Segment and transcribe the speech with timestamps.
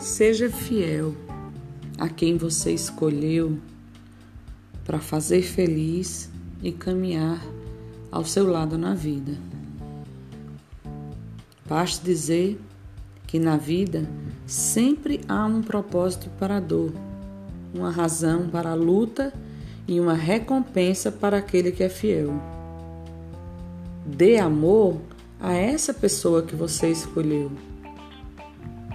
[0.00, 1.14] Seja fiel
[1.98, 3.58] a quem você escolheu
[4.82, 6.30] para fazer feliz
[6.62, 7.38] e caminhar
[8.10, 9.32] ao seu lado na vida.
[11.68, 12.58] Basta dizer
[13.26, 14.08] que na vida
[14.46, 16.94] sempre há um propósito para a dor,
[17.74, 19.34] uma razão para a luta
[19.86, 22.32] e uma recompensa para aquele que é fiel.
[24.06, 24.98] Dê amor
[25.38, 27.52] a essa pessoa que você escolheu.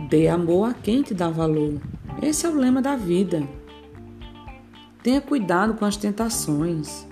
[0.10, 1.82] Dê amor a quem te dá valor.
[2.22, 3.42] Esse é o lema da vida.
[5.02, 7.08] Tenha cuidado com as tentações.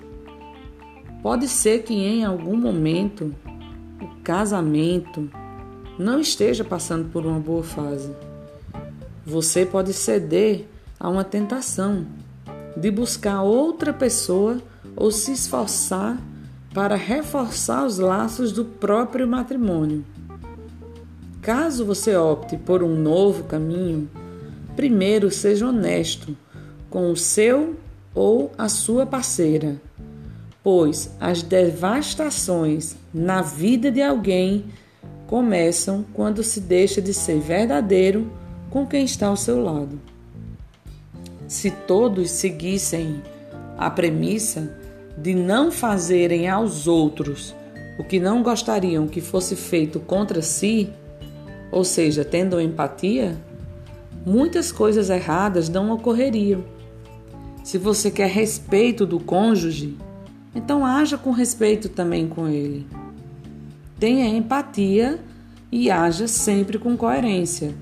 [1.23, 3.33] Pode ser que em algum momento
[3.99, 5.27] o casamento
[5.97, 8.15] não esteja passando por uma boa fase.
[9.25, 10.67] Você pode ceder
[10.99, 12.05] a uma tentação
[12.77, 14.61] de buscar outra pessoa
[14.95, 16.19] ou se esforçar
[16.73, 20.05] para reforçar os laços do próprio matrimônio.
[21.43, 24.09] Caso você opte por um novo caminho,
[24.77, 26.37] primeiro seja honesto
[26.89, 27.75] com o seu
[28.15, 29.75] ou a sua parceira,
[30.63, 34.67] pois as devastações na vida de alguém
[35.27, 38.31] começam quando se deixa de ser verdadeiro
[38.69, 39.99] com quem está ao seu lado.
[41.45, 43.21] Se todos seguissem
[43.77, 44.77] a premissa
[45.17, 47.53] de não fazerem aos outros
[47.99, 50.89] o que não gostariam que fosse feito contra si,
[51.73, 53.35] ou seja, tendo empatia,
[54.23, 56.63] muitas coisas erradas não ocorreriam.
[57.63, 59.97] Se você quer respeito do cônjuge,
[60.53, 62.85] então haja com respeito também com ele.
[63.99, 65.19] Tenha empatia
[65.71, 67.73] e haja sempre com coerência,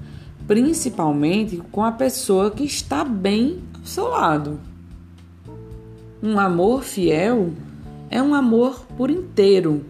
[0.48, 4.58] principalmente com a pessoa que está bem ao seu lado.
[6.24, 7.52] Um amor fiel
[8.10, 9.84] é um amor por inteiro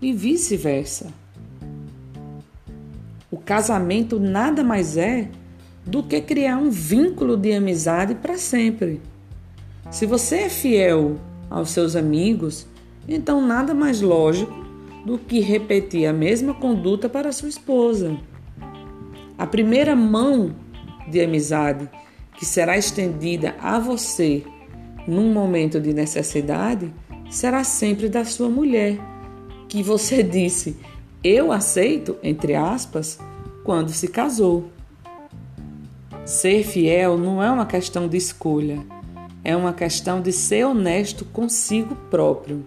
[0.00, 1.23] e vice-versa.
[3.34, 5.28] O casamento nada mais é
[5.84, 9.00] do que criar um vínculo de amizade para sempre.
[9.90, 11.16] Se você é fiel
[11.50, 12.64] aos seus amigos,
[13.08, 14.54] então nada mais lógico
[15.04, 18.16] do que repetir a mesma conduta para sua esposa.
[19.36, 20.54] A primeira mão
[21.10, 21.90] de amizade
[22.38, 24.44] que será estendida a você
[25.08, 26.94] num momento de necessidade
[27.28, 28.96] será sempre da sua mulher,
[29.68, 30.76] que você disse
[31.24, 33.18] eu aceito, entre aspas,
[33.64, 34.68] quando se casou.
[36.26, 38.84] Ser fiel não é uma questão de escolha,
[39.42, 42.66] é uma questão de ser honesto consigo próprio.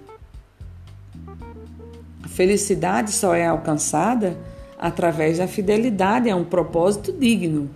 [2.23, 4.35] A felicidade só é alcançada
[4.77, 7.69] através da fidelidade a um propósito digno.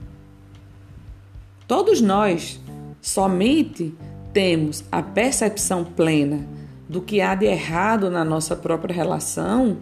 [1.67, 2.59] Todos nós
[2.99, 3.93] somente
[4.33, 6.45] temos a percepção plena
[6.89, 9.77] do que há de errado na nossa própria relação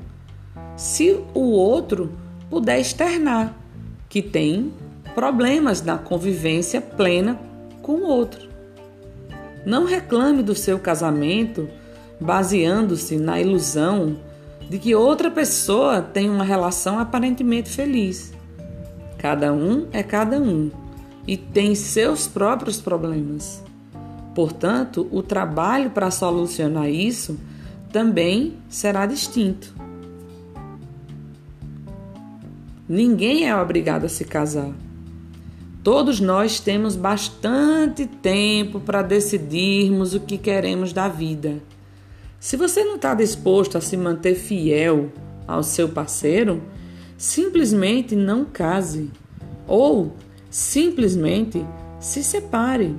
[0.79, 2.09] se o outro
[2.49, 3.53] puder externar
[4.07, 4.71] que tem
[5.13, 7.37] problemas na convivência plena
[7.81, 8.47] com o outro.
[9.65, 11.67] Não reclame do seu casamento
[12.17, 14.15] baseando-se na ilusão
[14.69, 18.31] de que outra pessoa tem uma relação aparentemente feliz.
[19.17, 20.71] Cada um é cada um
[21.27, 23.61] e tem seus próprios problemas.
[24.33, 27.37] Portanto, o trabalho para solucionar isso
[27.91, 29.88] também será distinto.
[32.89, 34.73] Ninguém é obrigado a se casar.
[35.83, 41.61] Todos nós temos bastante tempo para decidirmos o que queremos da vida.
[42.39, 45.11] Se você não está disposto a se manter fiel
[45.47, 46.63] ao seu parceiro,
[47.15, 49.11] simplesmente não case
[49.67, 50.15] ou
[50.49, 51.63] simplesmente
[51.99, 52.95] se separe.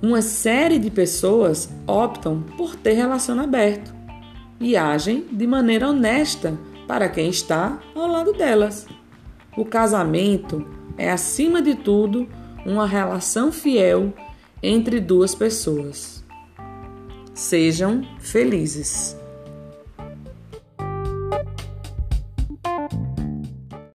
[0.00, 3.92] Uma série de pessoas optam por ter relação aberto
[4.58, 6.58] e agem de maneira honesta
[6.90, 8.84] para quem está ao lado delas.
[9.56, 10.66] O casamento
[10.98, 12.28] é, acima de tudo,
[12.66, 14.12] uma relação fiel
[14.60, 16.24] entre duas pessoas.
[17.32, 19.16] Sejam felizes.